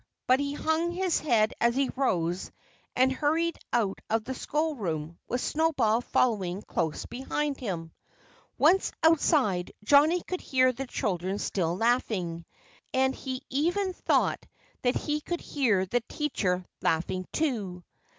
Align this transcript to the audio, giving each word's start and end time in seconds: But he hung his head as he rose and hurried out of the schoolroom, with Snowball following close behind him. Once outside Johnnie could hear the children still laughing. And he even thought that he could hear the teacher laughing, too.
But 0.25 0.39
he 0.39 0.53
hung 0.55 0.93
his 0.93 1.19
head 1.19 1.53
as 1.61 1.75
he 1.75 1.91
rose 1.95 2.51
and 2.95 3.11
hurried 3.11 3.59
out 3.71 3.99
of 4.09 4.23
the 4.23 4.33
schoolroom, 4.33 5.19
with 5.27 5.41
Snowball 5.41 6.01
following 6.01 6.63
close 6.63 7.05
behind 7.05 7.59
him. 7.59 7.91
Once 8.57 8.91
outside 9.03 9.71
Johnnie 9.83 10.23
could 10.23 10.41
hear 10.41 10.73
the 10.73 10.87
children 10.87 11.37
still 11.37 11.77
laughing. 11.77 12.47
And 12.91 13.13
he 13.13 13.43
even 13.51 13.93
thought 13.93 14.43
that 14.81 14.95
he 14.95 15.21
could 15.21 15.41
hear 15.41 15.85
the 15.85 16.01
teacher 16.09 16.65
laughing, 16.81 17.27
too. 17.31 17.83